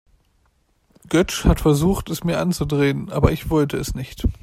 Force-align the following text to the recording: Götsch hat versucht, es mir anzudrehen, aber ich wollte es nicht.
Götsch 1.09 1.45
hat 1.45 1.61
versucht, 1.61 2.09
es 2.09 2.23
mir 2.23 2.39
anzudrehen, 2.39 3.11
aber 3.11 3.31
ich 3.33 3.51
wollte 3.51 3.77
es 3.77 3.93
nicht. 3.93 4.23